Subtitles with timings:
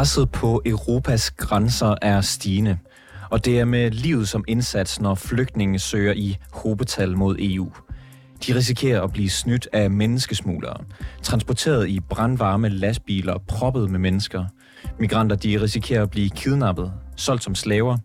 [0.00, 2.78] Presset på Europas grænser er stigende,
[3.30, 7.72] og det er med livet som indsats, når flygtninge søger i hobetal mod EU.
[8.46, 10.76] De risikerer at blive snydt af menneskesmuglere,
[11.22, 14.44] transporteret i brandvarme lastbiler proppet med mennesker.
[14.98, 17.98] Migranter de risikerer at blive kidnappet, solgt som slaver,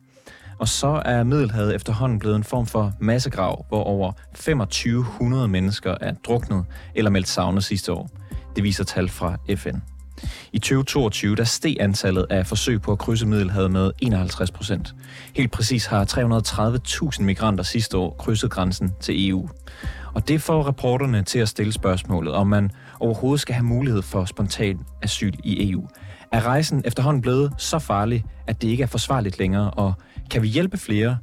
[0.60, 6.14] og så er Middelhavet efterhånden blevet en form for massegrav, hvor over 2500 mennesker er
[6.14, 8.10] druknet eller meldt savnet sidste år.
[8.55, 9.95] Det viser tal fra FN.
[10.54, 14.96] I 2022 der steg antallet af forsøg på at krydse Middelhavet med 51 procent.
[15.36, 16.05] Helt præcis har
[17.16, 19.50] 330.000 migranter sidste år krydset grænsen til EU.
[20.14, 24.26] Og det får reporterne til at stille spørgsmålet, om man overhovedet skal have mulighed for
[24.26, 25.88] spontan asyl i EU.
[26.32, 29.93] Er rejsen efterhånden blevet så farlig, at det ikke er forsvarligt længere, og
[30.32, 31.18] kan vi hjælpe flere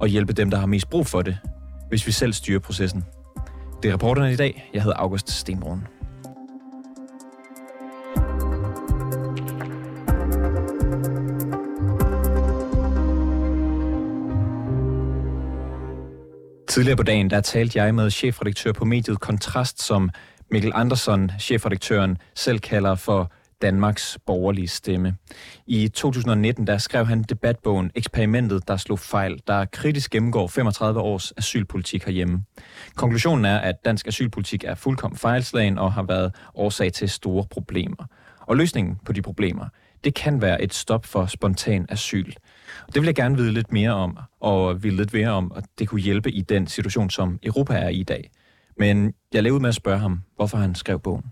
[0.00, 1.38] og hjælpe dem, der har mest brug for det,
[1.88, 3.04] hvis vi selv styrer processen?
[3.82, 4.70] Det er rapporterne i dag.
[4.74, 5.86] Jeg hedder August Stenbrun.
[16.72, 20.10] Tidligere på dagen, der talte jeg med chefredaktør på mediet Kontrast, som
[20.50, 25.16] Mikkel Andersson, chefredaktøren, selv kalder for Danmarks borgerlige stemme.
[25.66, 31.32] I 2019 der skrev han debatbogen Eksperimentet, der slog fejl, der kritisk gennemgår 35 års
[31.36, 32.44] asylpolitik herhjemme.
[32.96, 38.06] Konklusionen er, at dansk asylpolitik er fuldkommen fejlslagen og har været årsag til store problemer.
[38.40, 39.64] Og løsningen på de problemer,
[40.04, 42.32] det kan være et stop for spontan asyl.
[42.86, 45.88] Det vil jeg gerne vide lidt mere om, og vide lidt mere om, at det
[45.88, 48.30] kunne hjælpe i den situation, som Europa er i i dag.
[48.76, 51.24] Men jeg lavede med at spørge ham, hvorfor han skrev bogen.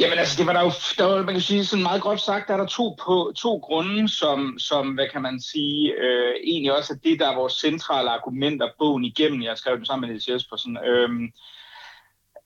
[0.00, 2.48] Jamen altså, det var der jo, der var, man kan sige sådan meget godt sagt,
[2.48, 6.76] der er der to, på, to grunde, som, som, hvad kan man sige, øh, egentlig
[6.78, 9.42] også er det, der er vores centrale argumenter bogen igennem.
[9.42, 10.78] Jeg skrev den sammen med Niels Jespersen.
[10.86, 11.10] Øh,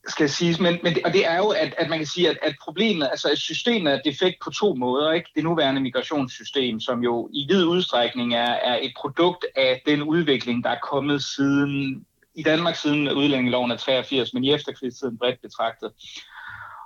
[0.09, 2.39] skal siges, men, men det, og det er jo, at, at man kan sige, at,
[2.43, 5.31] at problemet, altså at systemet er defekt på to måder, ikke?
[5.35, 10.65] Det nuværende migrationssystem, som jo i vid udstrækning er, er et produkt af den udvikling,
[10.65, 12.05] der er kommet siden,
[12.35, 15.91] i Danmark siden udlændingeloven af 83, men i efterkrigstiden bredt betragtet.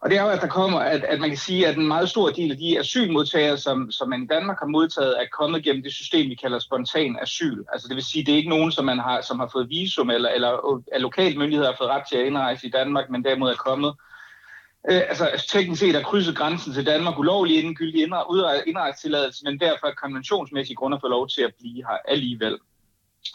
[0.03, 2.09] Og det er jo, at der kommer, at, at man kan sige, at en meget
[2.09, 5.83] stor del af de asylmodtagere, som, som man i Danmark har modtaget, er kommet gennem
[5.83, 7.63] det system, vi kalder spontan asyl.
[7.73, 10.11] Altså det vil sige, det er ikke nogen, som, man har, som har fået visum,
[10.11, 13.51] eller, eller at lokale myndigheder har fået ret til at indrejse i Danmark, men derimod
[13.51, 13.95] er kommet
[14.91, 18.03] øh, altså teknisk set har krydset grænsen til Danmark ulovlig inden gyldig
[18.67, 22.59] indrejsetilladelse, men derfor er konventionsmæssige grunde for lov til at blive her alligevel.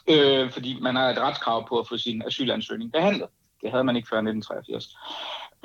[0.09, 3.28] Øh, fordi man har et retskrav på at få sin asylansøgning behandlet.
[3.61, 4.97] Det havde man ikke før 1983.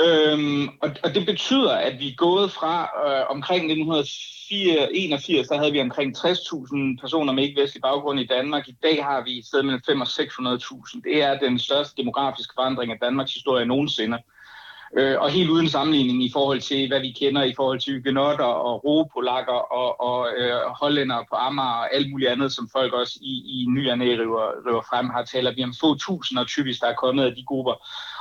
[0.05, 5.73] Øhm, og, og det betyder, at vi er gået fra øh, omkring 1981, der havde
[5.73, 8.69] vi omkring 60.000 personer med ikke-vestlig baggrund i Danmark.
[8.69, 11.01] I dag har vi et sted mellem 500 og 600.000.
[11.05, 14.19] Det er den største demografiske forandring af Danmarks historie nogensinde.
[14.99, 18.45] Øh, og helt uden sammenligning i forhold til, hvad vi kender i forhold til genotter
[18.45, 23.19] og ropolakker og, og øh, hollænder på Amager og alt muligt andet, som folk også
[23.21, 25.11] i, i ny og river, river frem.
[25.11, 27.75] Har taler vi om få tusinder typisk, der er kommet af de grupper,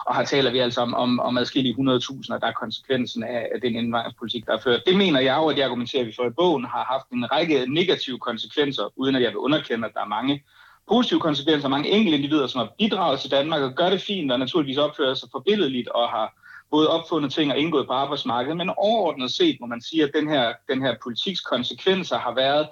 [0.06, 3.62] og her taler vi altså om, om, om adskillige 100.000, der er konsekvensen af, af
[3.62, 4.82] den indvandringspolitik, der er ført.
[4.86, 7.66] Det mener jeg jo, at det argumenterer vi for i bogen, har haft en række
[7.74, 10.44] negative konsekvenser, uden at jeg vil underkende, at der er mange
[10.90, 14.40] positive konsekvenser, mange enkelte individer, som har bidraget til Danmark og gør det fint og
[14.40, 16.34] naturligvis opfører sig forbilledeligt og har
[16.72, 20.30] både opfundet ting og indgået på arbejdsmarkedet, men overordnet set må man sige, at den
[20.30, 22.68] her, den her politiks konsekvenser har været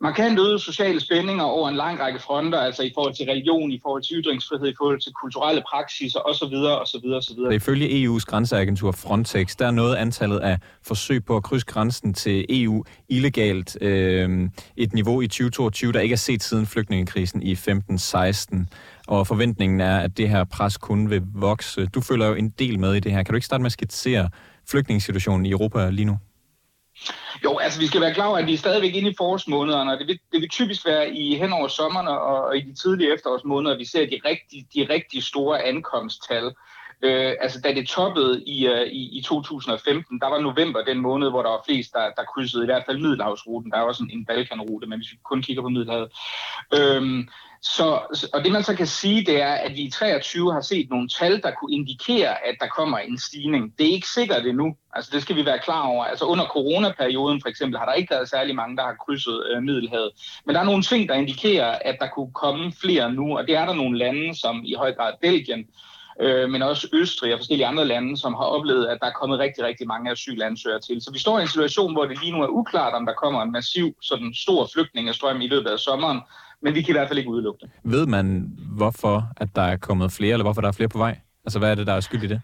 [0.00, 3.80] markant øget sociale spændinger over en lang række fronter, altså i forhold til religion, i
[3.82, 6.54] forhold til ytringsfrihed, i forhold til kulturelle praksiser osv.
[6.84, 7.06] osv.
[7.12, 7.52] osv.
[7.52, 12.44] Ifølge EU's grænseagentur Frontex, der er noget antallet af forsøg på at krydse grænsen til
[12.48, 18.66] EU illegalt øh, et niveau i 2022, der ikke er set siden flygtningekrisen i 15-16
[19.06, 21.86] og forventningen er, at det her pres kun vil vokse.
[21.86, 23.22] Du følger jo en del med i det her.
[23.22, 24.30] Kan du ikke starte med at skitsere
[24.70, 26.18] flygtningssituationen i Europa lige nu?
[27.44, 29.98] Jo, altså vi skal være klar over, at vi er stadigvæk inde i forårsmånederne, og
[29.98, 33.14] det vil, det vil typisk være i hen over sommeren og, og i de tidlige
[33.14, 36.54] efterårsmåneder, at vi ser de rigtig, de rigtig store ankomsttal.
[37.02, 41.30] Øh, altså da det toppede i, øh, i, i 2015, der var november den måned,
[41.30, 43.70] hvor der var flest, der, der krydsede i hvert fald Middelhavsruten.
[43.70, 46.12] Der er også en, en Balkanrute, men hvis vi kun kigger på Middelhavet.
[46.74, 47.26] Øh,
[47.66, 50.90] så, og det man så kan sige, det er, at vi i 23 har set
[50.90, 53.78] nogle tal, der kunne indikere, at der kommer en stigning.
[53.78, 54.76] Det er ikke sikkert endnu.
[54.92, 56.04] Altså det skal vi være klar over.
[56.04, 59.62] Altså under coronaperioden for eksempel har der ikke været særlig mange, der har krydset øh,
[59.62, 60.10] Middelhavet.
[60.46, 63.56] Men der er nogle ting, der indikerer, at der kunne komme flere nu, og det
[63.56, 65.64] er der nogle lande, som i høj grad Belgien,
[66.20, 69.38] øh, men også Østrig og forskellige andre lande, som har oplevet, at der er kommet
[69.38, 71.02] rigtig, rigtig mange asylansøgere til.
[71.02, 73.42] Så vi står i en situation, hvor det lige nu er uklart, om der kommer
[73.42, 76.20] en massiv, sådan stor flygtningestrøm i løbet af sommeren,
[76.64, 77.70] men vi kan i hvert fald ikke udelukke det.
[77.84, 81.18] Ved man, hvorfor at der er kommet flere, eller hvorfor der er flere på vej?
[81.44, 82.40] Altså, hvad er det, der er skyld i det?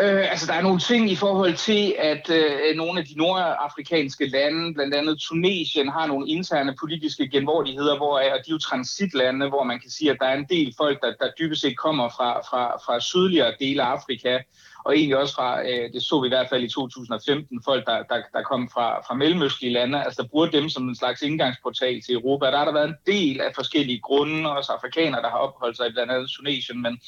[0.00, 4.26] Øh, altså, der er nogle ting i forhold til, at øh, nogle af de nordafrikanske
[4.26, 8.58] lande, blandt andet Tunesien, har nogle interne politiske genvordigheder, hvor øh, og de er jo
[8.58, 11.78] transitlande, hvor man kan sige, at der er en del folk, der, der dybest set
[11.78, 14.38] kommer fra, fra, fra sydligere dele af Afrika,
[14.84, 18.02] og egentlig også fra, øh, det så vi i hvert fald i 2015, folk, der,
[18.02, 22.02] der, der kom fra, fra mellemøstlige lande, altså der bruger dem som en slags indgangsportal
[22.02, 22.46] til Europa.
[22.46, 25.88] Der har der været en del af forskellige grunde, også afrikanere, der har opholdt sig
[25.88, 27.00] i blandt andet Tunesien, men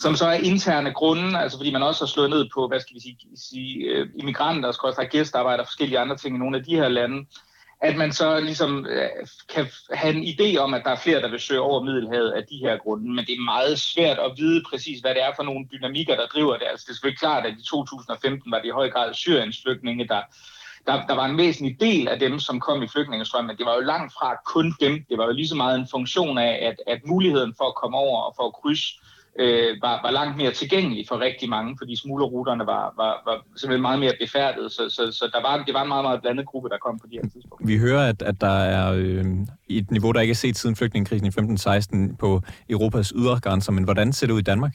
[0.00, 2.94] som så er interne grunde, altså fordi man også har slået ned på, hvad skal
[2.94, 6.76] vi sige, sige uh, immigranter, der gæstearbejder og forskellige andre ting i nogle af de
[6.76, 7.26] her lande,
[7.80, 9.08] at man så ligesom øh,
[9.54, 12.42] kan have en idé om, at der er flere, der vil søge over Middelhavet af
[12.50, 15.42] de her grunde, men det er meget svært at vide præcis, hvad det er for
[15.42, 16.66] nogle dynamikker, der driver det.
[16.70, 20.08] Altså det er selvfølgelig klart, at i 2015 var det i høj grad Syriens flygtninge,
[20.08, 20.22] der,
[20.86, 23.74] der, der var en væsentlig del af dem, som kom i flygtningestrømmen, men det var
[23.74, 25.04] jo langt fra kun dem.
[25.08, 27.96] Det var jo lige så meget en funktion af, at, at muligheden for at komme
[27.96, 28.88] over og for at krydse
[29.38, 33.82] øh, var, var langt mere tilgængelig for rigtig mange, fordi smuglerruterne var, var, var simpelthen
[33.82, 36.68] meget mere befærdet, så, så, så der var, det var en meget, meget blandet gruppe,
[36.68, 37.66] der kom på de her tidspunkter.
[37.66, 39.24] Vi hører, at, at der er øh,
[39.68, 43.84] et niveau, der ikke er set siden flygtningekrisen i 15-16 på Europas ydre grænser, men
[43.84, 44.74] hvordan ser det ud i Danmark?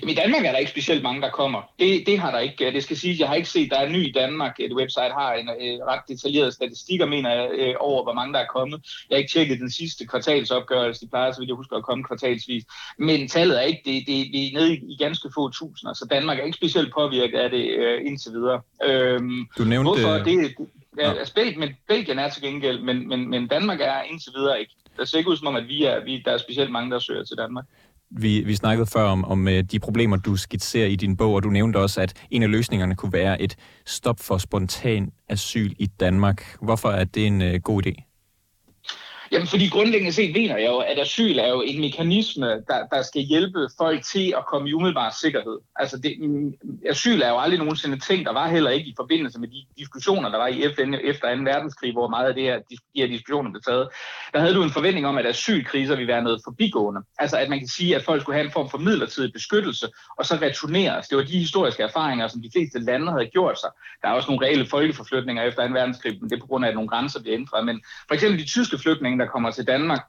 [0.00, 1.62] Jamen, I Danmark er der ikke specielt mange, der kommer.
[1.78, 2.72] Det, det har der ikke.
[2.72, 4.60] Det skal sige, jeg har ikke set, der er ny i Danmark.
[4.60, 8.38] Et website har en øh, ret detaljeret statistikker, mener jeg, øh, over, hvor mange der
[8.40, 8.80] er kommet.
[9.10, 11.00] Jeg har ikke tjekket den sidste kvartalsopgørelse.
[11.00, 12.64] De plejer, så vidt jeg husker, at komme kvartalsvis.
[12.98, 16.06] Men tallet er ikke, det, det, det er nede i, i ganske få tusinder, så
[16.10, 18.60] Danmark er ikke specielt påvirket af det øh, indtil videre.
[18.84, 19.88] Øhm, du nævnte...
[19.90, 20.54] Hvorfor det...
[20.98, 24.60] Ja, altså, Belgien, men Belgien er til gengæld, men, men, men Danmark er indtil videre
[24.60, 24.72] ikke.
[24.98, 26.98] Det ser ikke ud som om, at vi er, vi, der er specielt mange, der
[26.98, 27.64] søger til Danmark.
[28.10, 31.42] Vi, vi snakkede før om, om øh, de problemer, du skitserer i din bog, og
[31.42, 35.86] du nævnte også, at en af løsningerne kunne være et stop for spontan asyl i
[35.86, 36.56] Danmark.
[36.62, 38.09] Hvorfor er det en øh, god idé?
[39.32, 43.02] Jamen, fordi grundlæggende set mener jeg jo, at asyl er jo en mekanisme, der, der
[43.02, 45.58] skal hjælpe folk til at komme i umiddelbar sikkerhed.
[45.76, 46.54] Altså, det, mm,
[46.90, 50.28] asyl er jo aldrig nogensinde ting, der var heller ikke i forbindelse med de diskussioner,
[50.28, 51.42] der var i FN efter 2.
[51.42, 53.88] verdenskrig, hvor meget af det her, de, de her diskussioner blev taget.
[54.32, 57.00] Der havde du en forventning om, at asylkriser ville være noget forbigående.
[57.18, 59.86] Altså, at man kan sige, at folk skulle have en form for midlertidig beskyttelse,
[60.18, 61.08] og så returneres.
[61.08, 63.70] Det var de historiske erfaringer, som de fleste lande havde gjort sig.
[64.02, 65.74] Der er også nogle reelle folkeforflytninger efter 2.
[65.74, 67.66] verdenskrig, men det er på grund af, at nogle grænser bliver ændret.
[67.66, 70.00] Men for eksempel de tyske flygtninge, der kommer til Danmark,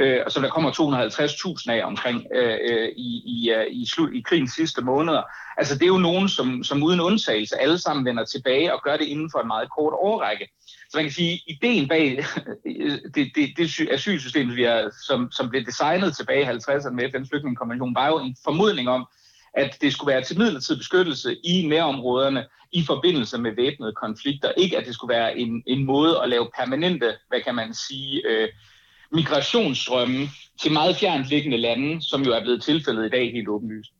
[0.00, 4.20] øh, så der kommer 250.000 af omkring øh, øh i, i, øh, i, slut, i
[4.20, 5.22] krigens sidste måneder.
[5.56, 8.96] Altså det er jo nogen, som, som uden undtagelse alle sammen vender tilbage og gør
[8.96, 10.48] det inden for en meget kort årrække.
[10.90, 12.04] Så man kan sige, ideen bag
[13.14, 17.28] det, det, det asylsystem, vi er, som, som blev designet tilbage i 50'erne med FN's
[17.30, 19.06] flygtningekonvention, var jo en formodning om,
[19.56, 24.52] at det skulle være til midlertidig beskyttelse i nærområderne i forbindelse med væbnede konflikter.
[24.56, 28.22] Ikke at det skulle være en, en måde at lave permanente, hvad kan man sige,
[28.28, 28.48] øh,
[29.12, 30.28] migrationsstrømme
[30.62, 33.90] til meget fjernt liggende lande, som jo er blevet tilfældet i dag helt åbenlyst.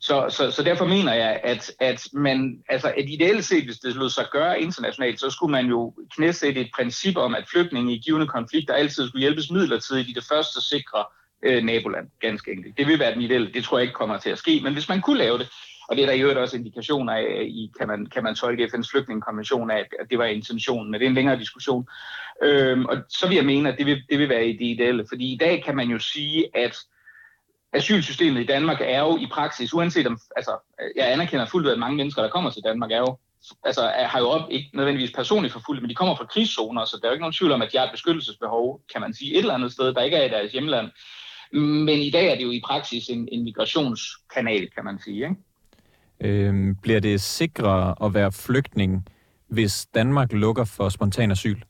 [0.00, 3.96] Så, så, så derfor mener jeg, at, at man, altså et ideelt set, hvis det
[3.96, 7.98] lød sig gøre internationalt, så skulle man jo knæsætte et princip om, at flygtninge i
[7.98, 11.04] givende konflikter altid skulle hjælpes midlertidigt i det første sikre
[11.42, 12.78] øh, naboland, ganske enkelt.
[12.78, 13.52] Det vil være den ideelle.
[13.52, 15.48] Det tror jeg ikke kommer til at ske, men hvis man kunne lave det,
[15.88, 18.34] og det er der i øvrigt også indikationer af, øh, i, kan man, kan man
[18.34, 21.88] tolke FN's flygtningekonvention af, at det var intentionen, men det er en længere diskussion.
[22.42, 25.32] Øhm, og så vil jeg mene, at det vil, det vil være det ideelle, fordi
[25.32, 26.76] i dag kan man jo sige, at
[27.72, 30.58] asylsystemet i Danmark er jo i praksis, uanset om, altså,
[30.96, 33.16] jeg anerkender fuldt ud, at mange mennesker, der kommer til Danmark, er jo
[33.64, 37.04] altså, har jo op, ikke nødvendigvis personligt forfulgt, men de kommer fra krigszoner, så der
[37.04, 39.38] er jo ikke nogen tvivl om, at de har et beskyttelsesbehov, kan man sige, et
[39.38, 40.90] eller andet sted, der ikke er i deres hjemland.
[41.52, 45.16] Men i dag er det jo i praksis en, en migrationskanal, kan man sige.
[45.16, 45.36] Ikke?
[46.20, 49.06] Øh, bliver det sikrere at være flygtning,
[49.48, 51.60] hvis Danmark lukker for spontan asyl?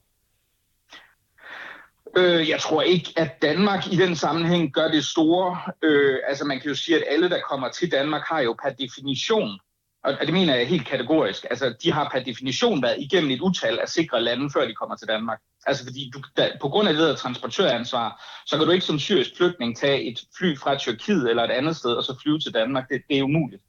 [2.16, 5.58] Øh, jeg tror ikke, at Danmark i den sammenhæng gør det store.
[5.82, 8.70] Øh, altså man kan jo sige, at alle, der kommer til Danmark, har jo per
[8.70, 9.58] definition,
[10.04, 13.78] og det mener jeg helt kategorisk, altså de har per definition været igennem et utal
[13.78, 15.38] af sikre lande, før de kommer til Danmark.
[15.66, 18.98] Altså fordi du, da, på grund af det der transportøransvar, så kan du ikke som
[18.98, 22.54] syrisk flygtning tage et fly fra Tyrkiet eller et andet sted, og så flyve til
[22.54, 22.88] Danmark.
[22.88, 23.62] Det, det er umuligt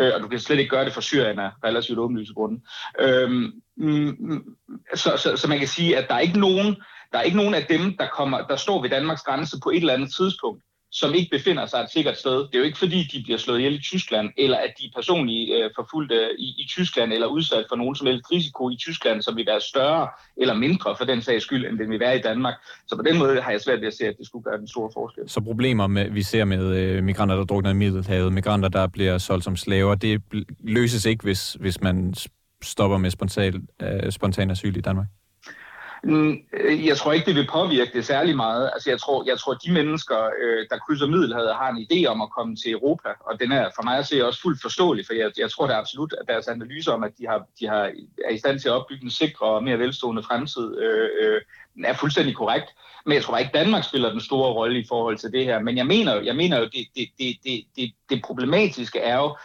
[0.00, 2.60] øh, og du kan slet ikke gøre det for Syrien af relativt åbenlyse grunde.
[3.00, 4.56] Øhm, mm, mm,
[4.94, 6.76] så, så, så man kan sige, at der er ikke nogen,
[7.12, 9.76] der er ikke nogen af dem, der, kommer, der står ved Danmarks grænse på et
[9.76, 10.62] eller andet tidspunkt,
[11.00, 12.36] som ikke befinder sig et sikkert sted.
[12.38, 14.90] Det er jo ikke fordi, de bliver slået ihjel i Tyskland, eller at de er
[14.94, 18.76] personligt øh, forfulgte øh, i, i Tyskland, eller udsat for nogen som helst risiko i
[18.76, 22.16] Tyskland, som vil være større eller mindre for den sags skyld, end den vil være
[22.18, 22.54] i Danmark.
[22.86, 24.68] Så på den måde har jeg svært ved at se, at det skulle gøre den
[24.68, 25.28] store forskel.
[25.28, 29.18] Så problemer, med, vi ser med øh, migranter, der drukner i Middelhavet, migranter, der bliver
[29.18, 30.22] solgt som slaver, det
[30.60, 32.14] løses ikke, hvis, hvis man
[32.62, 35.06] stopper med spontan, øh, spontan asyl i Danmark?
[36.04, 38.70] Mm, øh, jeg tror ikke, det vil påvirke det særlig meget.
[38.74, 42.22] Altså, jeg tror, jeg tror de mennesker, øh, der krydser Middelhavet, har en idé om
[42.22, 45.14] at komme til Europa, og den er for mig at se også fuldt forståelig, for
[45.14, 47.92] jeg, jeg tror er absolut, at deres analyse om, at de, har, de har,
[48.28, 51.40] er i stand til at opbygge en sikre og mere velstående fremtid, øh, øh,
[51.84, 52.66] er fuldstændig korrekt.
[53.06, 55.58] Men jeg tror ikke, Danmark spiller den store rolle i forhold til det her.
[55.60, 59.36] Men jeg mener, jeg mener jo, det, det, det, det, det, det problematiske er jo,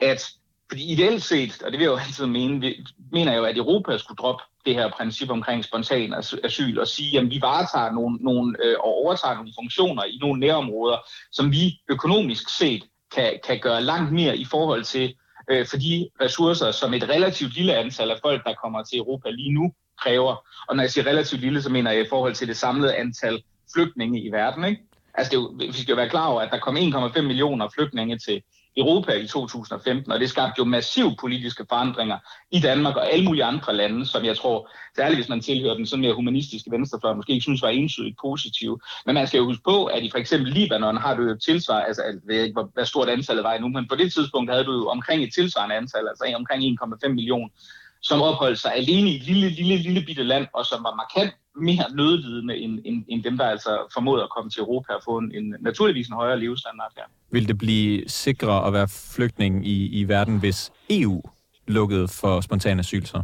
[0.00, 0.32] at
[0.68, 2.74] fordi ideelt set, og det vil jeg jo altid mene,
[3.12, 7.18] mener jeg jo, at Europa skulle droppe det her princip omkring spontan asyl og sige,
[7.18, 10.98] at vi varetager nogle, nogle, øh, og overtager nogle funktioner i nogle nærområder,
[11.32, 12.82] som vi økonomisk set
[13.14, 15.14] kan, kan gøre langt mere i forhold til
[15.50, 19.30] øh, for de ressourcer, som et relativt lille antal af folk, der kommer til Europa
[19.30, 19.72] lige nu,
[20.02, 20.34] kræver.
[20.68, 23.42] Og når jeg siger relativt lille, så mener jeg i forhold til det samlede antal
[23.74, 24.64] flygtninge i verden.
[24.64, 24.82] Ikke?
[25.14, 27.68] Altså det er jo, vi skal jo være klar over, at der kom 1,5 millioner
[27.74, 28.42] flygtninge til,
[28.78, 32.18] Europa i 2015, og det skabte jo massive politiske forandringer
[32.50, 35.86] i Danmark og alle mulige andre lande, som jeg tror, særligt hvis man tilhører den
[35.86, 38.80] sådan mere humanistiske venstrefløj, måske ikke synes var entydigt positive.
[39.06, 41.42] Men man skal jo huske på, at i for eksempel Libanon har du jo et
[41.42, 44.50] tilsvar, altså jeg ved ikke, hvor, hvad stort antallet var endnu, men på det tidspunkt
[44.50, 47.48] havde du jo omkring et tilsvarende antal, altså omkring 1,5 millioner
[48.02, 51.34] som opholdt sig alene i et lille, lille, lille bitte land, og som var markant
[51.60, 55.18] mere nødlidende end, end, end dem, der altså formoder at komme til Europa og få
[55.18, 57.04] en, en naturligvis en højere levestandard her.
[57.30, 61.22] Vil det blive sikrere at være flygtning i, i verden, hvis EU
[61.66, 63.22] lukkede for spontan asyl så?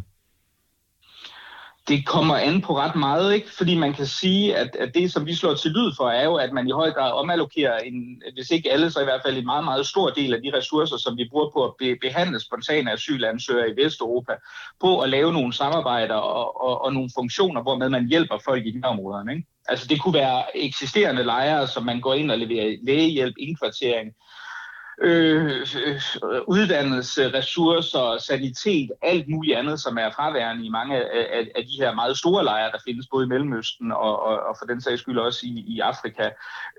[1.89, 3.51] Det kommer an på ret meget, ikke?
[3.51, 6.35] fordi man kan sige, at, at det, som vi slår til lyd for, er jo,
[6.35, 9.45] at man i høj grad omallokerer, en, hvis ikke alle, så i hvert fald en
[9.45, 12.93] meget, meget stor del af de ressourcer, som vi bruger på at be, behandle spontane
[12.93, 14.33] asylansøgere i Vesteuropa,
[14.81, 18.71] på at lave nogle samarbejder og, og, og nogle funktioner, hvor man hjælper folk i
[18.71, 19.33] de områderne.
[19.33, 19.47] Ikke?
[19.69, 24.13] Altså det kunne være eksisterende lejre, som man går ind og leverer lægehjælp, indkvartering,
[25.03, 31.27] øh, øh uddannelse, øh, ressourcer, sanitet, alt muligt andet, som er fraværende i mange af,
[31.39, 34.57] af, af de her meget store lejre, der findes både i Mellemøsten og, og, og
[34.59, 36.31] for den sags skyld også i, i Afrika.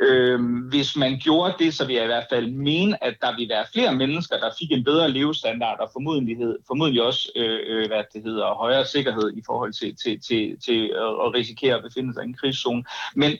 [0.02, 3.50] Øh, hvis man gjorde det, så vil jeg i hvert fald mene, at der vil
[3.50, 8.04] være flere mennesker, der fik en bedre levestandard og formodentlig, formodentlig også øh, øh, hvad
[8.14, 10.82] det hedder, højere sikkerhed i forhold til, til, til, til
[11.26, 12.84] at risikere at befinde sig i en krigszone.
[13.16, 13.32] Men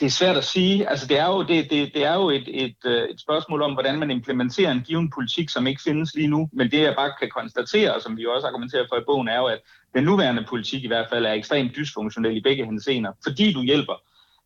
[0.00, 0.88] det er svært at sige.
[0.88, 3.72] Altså, det er jo, det, det, det er jo et, et, øh, et spørgsmål om,
[3.72, 6.48] hvordan man implementerer en given politik, som ikke findes lige nu.
[6.52, 9.38] Men det, jeg bare kan konstatere, og som vi også argumenterer for i bogen, er
[9.38, 9.60] jo, at
[9.94, 13.94] den nuværende politik i hvert fald er ekstremt dysfunktionel i begge henseender, fordi du hjælper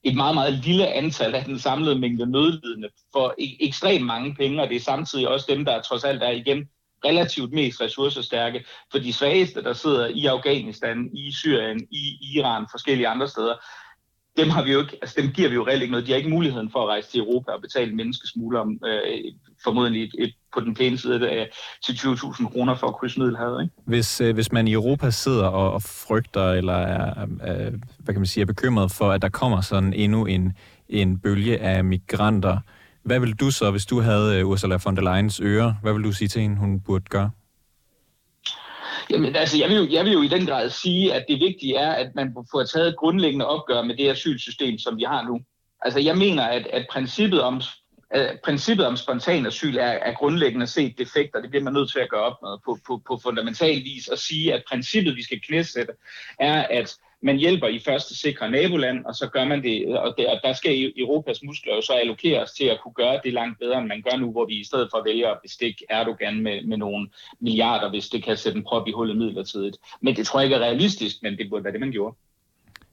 [0.02, 4.62] et meget, meget lille antal af den samlede mængde nødlidende for e, ekstremt mange penge,
[4.62, 6.68] og det er samtidig også dem, der trods alt er igen
[7.04, 13.08] relativt mest ressourcestærke, for de svageste, der sidder i Afghanistan, i Syrien, i Iran, forskellige
[13.08, 13.54] andre steder,
[14.36, 16.06] dem, har vi jo ikke, altså dem giver vi jo reelt ikke noget.
[16.06, 19.32] De har ikke muligheden for at rejse til Europa og betale menneskesmugler om, øh,
[19.64, 21.50] formodentlig et, et, på den pæne side af,
[21.86, 23.62] til 20.000 kroner for at krydse Middelhavet.
[23.62, 23.74] Ikke?
[23.84, 28.20] Hvis, øh, hvis man i Europa sidder og, og frygter, eller er, øh, hvad kan
[28.20, 30.52] man sige, er bekymret for, at der kommer sådan endnu en,
[30.88, 32.58] en bølge af migranter,
[33.02, 36.04] hvad vil du så, hvis du havde øh, Ursula von der Leyens øre, hvad vil
[36.04, 37.30] du sige til hende, hun burde gøre?
[39.10, 41.76] Jamen, altså, jeg vil, jo, jeg vil jo i den grad sige, at det vigtige
[41.76, 45.40] er, at man får taget et grundlæggende opgør med det asylsystem, som vi har nu.
[45.82, 47.60] Altså, jeg mener, at, at princippet om
[48.10, 51.92] at princippet om spontan asyl er, er grundlæggende set defekt, og det bliver man nødt
[51.92, 55.22] til at gøre op med på, på, på fundamental vis, og sige, at princippet, vi
[55.22, 55.92] skal knæsætte,
[56.40, 60.26] er, at man hjælper i første sikre naboland, og så gør man det, og, det,
[60.26, 63.58] og der skal e- Europas muskler jo så allokeres til at kunne gøre det langt
[63.58, 66.64] bedre, end man gør nu, hvor vi i stedet for vælger at bestikke Erdogan med,
[66.64, 67.08] med nogle
[67.40, 69.76] milliarder, hvis det kan sætte en prop i hullet midlertidigt.
[70.00, 72.16] Men det tror jeg ikke er realistisk, men det burde være det, man gjorde.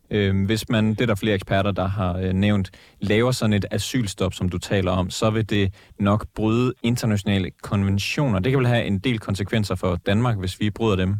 [0.09, 3.65] Øh, hvis man, det er der flere eksperter, der har øh, nævnt, laver sådan et
[3.71, 8.39] asylstop, som du taler om, så vil det nok bryde internationale konventioner.
[8.39, 11.15] Det kan vel have en del konsekvenser for Danmark, hvis vi bryder dem.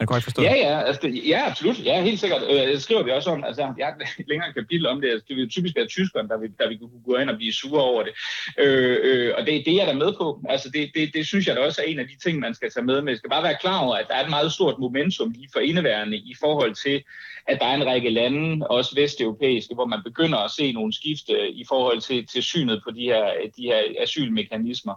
[0.00, 1.84] Jeg kan ikke forstå Ja, ja, altså, det, ja, absolut.
[1.84, 2.42] Ja, helt sikkert.
[2.50, 3.44] Øh, det skriver vi også om.
[3.44, 5.10] Altså, jeg har et længere kapitel om det.
[5.10, 7.52] Altså, det vil typisk være tyskerne, der vil, der vil kunne gå ind og blive
[7.52, 8.12] sure over det.
[8.58, 10.40] Øh, øh, og det, det er jeg da med på.
[10.48, 12.70] Altså, det, det, det synes jeg da også er en af de ting, man skal
[12.70, 13.02] tage med.
[13.02, 15.48] Men jeg skal bare være klar over, at der er et meget stort momentum lige
[15.52, 17.02] for indeværende i forhold til,
[17.46, 21.50] at der er en række lande, også vesteuropæiske, hvor man begynder at se nogle skifte
[21.50, 23.24] i forhold til, til synet på de her,
[23.56, 24.94] de her asylmekanismer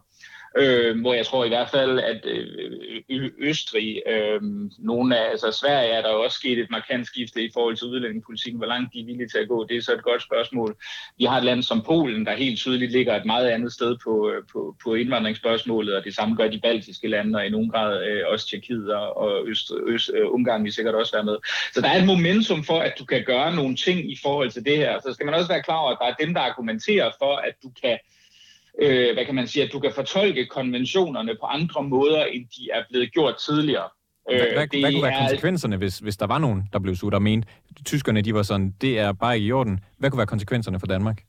[0.57, 4.41] øh, hvor jeg tror i hvert fald, at øh, Østrig, øh,
[4.79, 8.57] nogle af, altså Sverige er der også sket et markant skifte i forhold til udlændingepolitikken.
[8.57, 10.75] Hvor langt de er villige til at gå, det er så et godt spørgsmål.
[11.17, 14.29] Vi har et land som Polen, der helt tydeligt ligger et meget andet sted på,
[14.29, 18.03] øh, på, på indvandringsspørgsmålet, og det samme gør de baltiske lande, og i nogen grad
[18.07, 21.37] øh, også Tjekkiet og Øst, Øst, øh, Ungarn vil sikkert også være med.
[21.73, 24.65] Så der er et momentum for, at du kan gøre nogle ting i forhold til
[24.65, 24.99] det her.
[24.99, 27.53] Så skal man også være klar over, at der er dem, der argumenterer for, at
[27.63, 28.22] du kan øh,
[29.13, 32.83] hvad kan man sige, at du kan fortolke konventionerne på andre måder, end de er
[32.89, 33.89] blevet gjort tidligere.
[34.25, 37.21] Hvad, hvad, hvad kunne være konsekvenserne, hvis, hvis der var nogen, der blev surt og
[37.21, 37.47] mente,
[37.85, 39.79] tyskerne de var sådan, det er bare ikke i orden.
[39.97, 41.23] Hvad kunne være konsekvenserne for Danmark?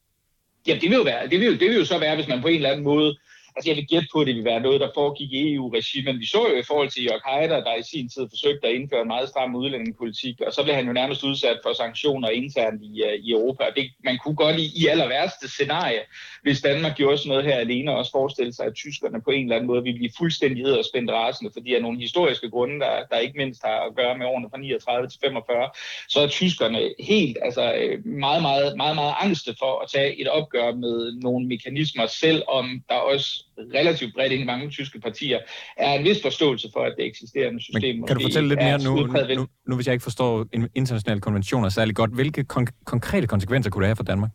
[0.66, 2.48] Jamen, det vil jo, være, det vil, det vil jo så være, hvis man på
[2.48, 3.16] en eller anden måde
[3.56, 6.18] Altså jeg vil gætte på, at det vil være noget, der foregik i EU-regi, men
[6.20, 9.02] vi så jo i forhold til Jörg Haider, der i sin tid forsøgte at indføre
[9.02, 13.02] en meget stram udlændingepolitik, og så blev han jo nærmest udsat for sanktioner internt i,
[13.02, 13.64] øh, i Europa.
[13.76, 16.02] det, man kunne godt i, i aller værste scenarie,
[16.42, 19.56] hvis Danmark gjorde sådan noget her alene, også forestille sig, at tyskerne på en eller
[19.56, 23.36] anden måde ville blive fuldstændig spændt rasende, fordi af nogle historiske grunde, der, der ikke
[23.36, 25.70] mindst har at gøre med årene fra 39 til 45,
[26.08, 30.28] så er tyskerne helt, altså øh, meget, meget, meget, meget angste for at tage et
[30.28, 33.43] opgør med nogle mekanismer, selv om der også
[33.74, 35.38] relativt bredt ind i mange tyske partier,
[35.76, 37.96] er en vis forståelse for, at det eksisterende system...
[37.96, 41.68] Men kan du fortælle lidt mere nu, nu, nu, hvis jeg ikke forstår internationale konventioner
[41.68, 44.30] særlig godt, hvilke kon- konkrete konsekvenser kunne det have for Danmark?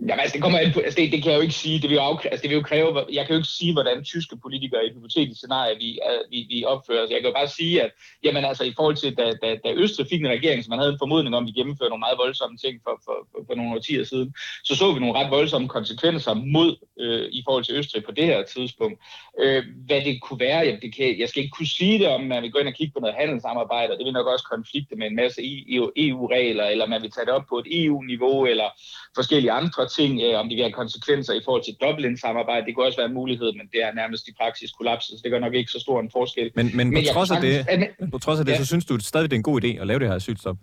[0.00, 1.80] Jamen, altså, det kommer på, altså, det, det, kan jeg jo ikke sige.
[1.82, 4.36] Det vil jo, altså, det vil jo kræve, jeg kan jo ikke sige, hvordan tyske
[4.36, 7.10] politikere i et hypotetisk scenarie vi, øh, vi, vi opfører os.
[7.10, 7.90] Jeg kan jo bare sige, at
[8.24, 10.92] jamen, altså, i forhold til, da, da, da Østrig fik en regering, som man havde
[10.92, 13.74] en formodning om, at vi gennemførte nogle meget voldsomme ting for, for, for, for nogle
[13.76, 14.34] årtier siden,
[14.64, 18.24] så så vi nogle ret voldsomme konsekvenser mod øh, i forhold til Østrig på det
[18.24, 18.98] her tidspunkt.
[19.40, 22.20] Øh, hvad det kunne være, jamen, det kan, jeg skal ikke kunne sige det, om
[22.20, 24.96] man vil gå ind og kigge på noget handelssamarbejde, og det vil nok også konflikte
[24.96, 28.46] med en masse e- e EU-regler, eller man vil tage det op på et EU-niveau,
[28.46, 28.68] eller
[29.14, 32.66] forskellige andre ting, øh, om det vil have konsekvenser i forhold til Dublin-samarbejde.
[32.66, 35.30] Det kunne også være en mulighed, men det er nærmest i praksis kollapset, så det
[35.30, 36.50] gør nok ikke så stor en forskel.
[36.54, 37.66] Men, men, men på, trods af det,
[38.00, 38.58] men, på trods af det, ja.
[38.58, 40.56] så synes du stadig, det er en god idé at lave det her asylstop?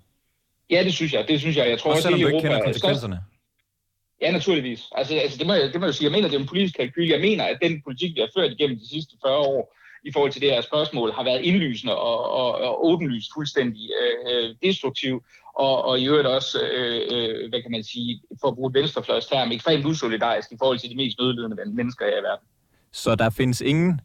[0.69, 1.25] Ja, det synes jeg.
[1.27, 1.69] Det synes jeg.
[1.69, 3.19] Jeg tror også, også at du ikke kender konsekvenserne?
[4.21, 4.81] Ja, naturligvis.
[4.91, 6.05] Altså, altså det, må jeg, det må jeg sige.
[6.05, 7.07] Jeg mener, det er en politisk kalkyl.
[7.07, 10.31] Jeg mener, at den politik, vi har ført igennem de sidste 40 år, i forhold
[10.31, 15.23] til det her spørgsmål, har været indlysende og, og, og åbenlyst fuldstændig øh, øh destruktiv,
[15.53, 18.74] og, og i øvrigt også, øh, øh, hvad kan man sige, for at bruge et
[18.74, 22.48] venstrefløjs term, ekstremt usolidarisk i forhold til de mest nødlidende mennesker i verden.
[22.91, 24.01] Så der findes ingen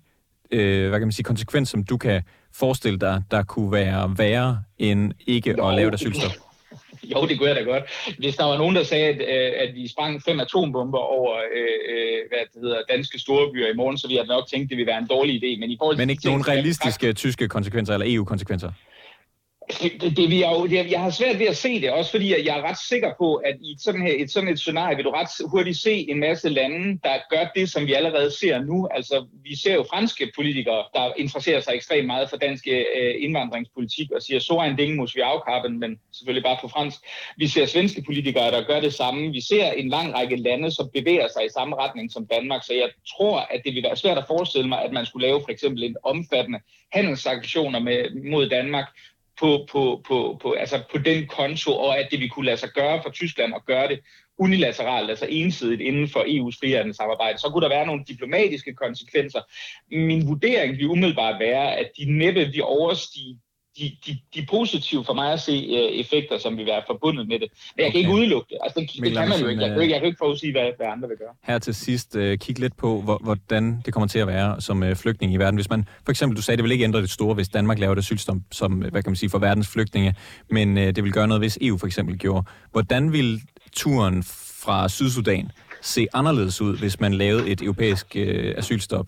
[0.51, 2.23] øh, hvad kan man sige, konsekvens, som du kan
[2.55, 6.31] forestille dig, der kunne være værre end ikke jo, at lave et asylstop?
[7.15, 7.83] Jo, det kunne jeg da godt.
[8.19, 11.95] Hvis der var nogen, der sagde, at, øh, at vi sprang fem atombomber over øh,
[11.95, 14.77] øh, hvad det hedder, danske storebyer i morgen, så ville jeg nok tænke, at det
[14.77, 15.61] ville være en dårlig idé.
[15.61, 18.73] Men, i forhold til Men ikke nogen realistiske tyske konsekvenser eller EU-konsekvenser?
[19.69, 22.47] Det, det, vi er jo, det, jeg har svært ved at se det, også fordi
[22.47, 25.11] jeg er ret sikker på, at i sådan, her, et sådan et scenarie vil du
[25.11, 28.89] ret hurtigt se en masse lande, der gør det, som vi allerede ser nu.
[28.95, 34.11] Altså, vi ser jo franske politikere, der interesserer sig ekstremt meget for dansk øh, indvandringspolitik
[34.11, 36.99] og siger, så en ding mus vi afkappen, men selvfølgelig bare på fransk.
[37.37, 39.33] Vi ser svenske politikere, der gør det samme.
[39.33, 42.75] Vi ser en lang række lande, som bevæger sig i samme retning som Danmark, så
[42.75, 45.51] jeg tror, at det vil være svært at forestille mig, at man skulle lave for
[45.51, 46.59] eksempel en omfattende
[46.93, 48.87] handelsaktioner med, mod Danmark,
[49.41, 52.69] på, på, på, på, altså på den konto, og at det vi kunne lade sig
[52.75, 54.01] gøre for Tyskland at gøre det
[54.39, 59.41] unilateralt, altså ensidigt inden for EU's frihandelssamarbejde, så kunne der være nogle diplomatiske konsekvenser.
[59.91, 63.39] Min vurdering vil umiddelbart være, at de næppe vil overstige
[63.79, 67.39] de, de, de positive for mig at se uh, effekter, som vil være forbundet med
[67.39, 67.49] det.
[67.51, 67.93] Men jeg okay.
[67.93, 68.59] kan ikke udelukke det.
[68.63, 69.63] Altså, det, det kan man jo ikke.
[69.63, 69.93] Jeg kan, ikke.
[69.93, 71.35] jeg kan ikke forudsige, hvad, hvad andre vil gøre.
[71.45, 74.83] Her til sidst, uh, kig lidt på, hvor, hvordan det kommer til at være som
[74.83, 75.57] uh, flygtning i verden.
[75.57, 77.93] Hvis man, for eksempel, du sagde, det vil ikke ændre det store, hvis Danmark laver
[77.93, 80.15] et asylstom, som, hvad kan man sige, for verdens flygtninge,
[80.51, 82.47] men uh, det vil gøre noget, hvis EU for eksempel gjorde.
[82.73, 83.41] Hvordan vil
[83.73, 84.23] turen
[84.65, 85.51] fra Sydsudan
[85.83, 88.23] se anderledes ud, hvis man lavede et europæisk uh,
[88.57, 89.07] asylstop?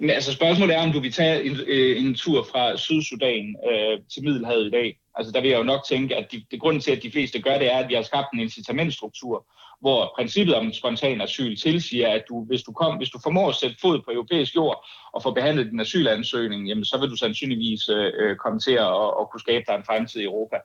[0.00, 4.00] Men altså spørgsmålet er, om du vil tage en, øh, en tur fra Sydsudan øh,
[4.12, 4.98] til Middelhavet i dag.
[5.18, 7.42] Altså der vil jeg jo nok tænke, at de, det grunden til, at de fleste
[7.42, 9.46] gør det, er, at vi har skabt en incitamentstruktur,
[9.80, 13.54] hvor princippet om spontan asyl tilsiger, at du, hvis, du kom, hvis du formår at
[13.54, 17.88] sætte fod på europæisk jord og få behandlet din asylansøgning, jamen, så vil du sandsynligvis
[17.88, 20.56] øh, komme til at, at kunne skabe dig en fremtid i Europa.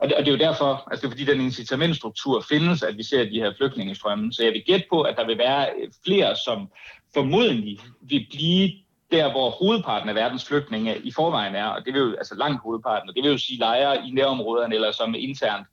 [0.00, 2.96] Og det, og det er jo derfor, altså det er fordi den incitamentstruktur findes, at
[2.98, 4.32] vi ser de her flygtningestrømme.
[4.32, 5.68] Så jeg vil gætte på, at der vil være
[6.06, 6.68] flere, som
[7.14, 8.70] formodentlig vil blive
[9.12, 12.62] der, hvor hovedparten af verdens flygtninge i forvejen er, og det vil jo, altså langt
[12.62, 15.66] hovedparten, og det vil jo sige lejre i nærområderne, eller som internt,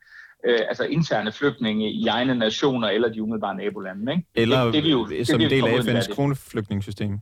[0.45, 4.12] øh, altså interne flygtninge i egne nationer, eller de umiddelbare nabolande.
[4.12, 4.23] Ikke?
[4.36, 7.19] Eller det, det vil jo, som det del af FN's kvoteflygtningssystem.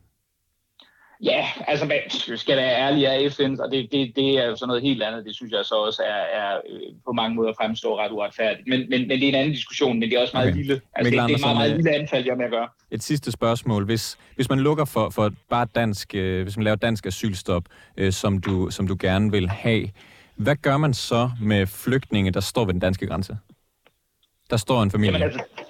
[1.24, 1.98] Ja, altså man
[2.38, 5.26] skal være ærlig af FN, og det, det, det er jo sådan noget helt andet.
[5.26, 8.68] Det synes jeg så også er, er øh, på mange måder fremstår ret uretfærdigt.
[8.68, 10.58] Men, men, men det er en anden diskussion, men det er også meget okay.
[10.58, 10.82] lille.
[10.94, 12.68] Altså, det, det, er meget, meget lille anfald, jeg med at gøre.
[12.92, 13.86] Et sidste spørgsmål.
[13.86, 17.64] Hvis, hvis man lukker for, for bare dansk, øh, hvis man laver dansk asylstop,
[17.98, 19.90] øh, som, du, som du gerne vil have,
[20.36, 23.38] hvad gør man så med flygtninge, der står ved den danske grænse?
[24.50, 25.20] Der står en familie.
[25.20, 25.67] Jamen, altså,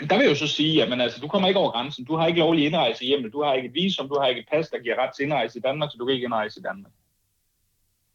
[0.00, 2.04] der vil jeg jo så sige, at altså, du kommer ikke over grænsen.
[2.04, 3.28] Du har ikke lovlig indrejse hjemme.
[3.28, 4.08] Du har ikke et visum.
[4.08, 6.14] Du har ikke et pas, der giver ret til indrejse i Danmark, så du kan
[6.14, 6.92] ikke indrejse i Danmark.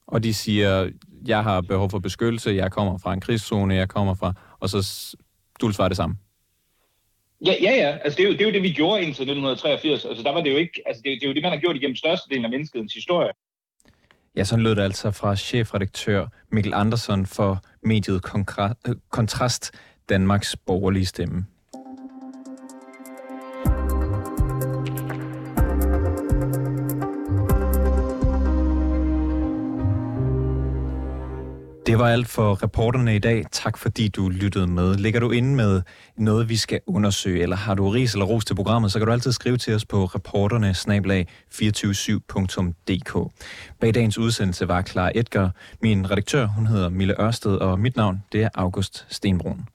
[0.08, 0.90] Og de siger,
[1.26, 4.34] jeg har behov for beskyttelse, jeg kommer fra en krigszone, jeg kommer fra...
[4.60, 5.16] Og så
[5.62, 6.16] du vil svare det samme?
[7.46, 7.98] Ja, ja, ja.
[8.04, 10.06] Altså, det, er jo, det er jo det, vi gjorde indtil 1983.
[10.06, 10.82] Altså, der var det jo ikke...
[10.86, 13.32] Altså, det, det er jo det, man har gjort igennem størstedelen af menneskets historie.
[14.36, 18.24] Ja, sådan lød det altså fra chefredaktør Mikkel Andersen for mediet
[19.10, 19.72] Kontrast,
[20.10, 21.46] Danmarks borgerlige stemme.
[31.98, 33.46] Det var alt for reporterne i dag.
[33.52, 34.96] Tak fordi du lyttede med.
[34.96, 35.82] Ligger du inde med
[36.18, 39.12] noget, vi skal undersøge, eller har du ris eller ros til programmet, så kan du
[39.14, 43.32] altid skrive til os på reporterne 247.dk.
[43.80, 45.52] Bag dagens udsendelse var Clara Edgar.
[45.82, 49.68] Min redaktør, hun hedder Mille Ørsted, og mit navn, det er August Stenbrun.